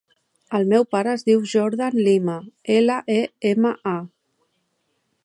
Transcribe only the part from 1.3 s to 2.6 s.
Jordan Lema: